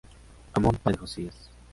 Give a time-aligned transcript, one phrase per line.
[0.53, 1.51] Amón padre de Josías.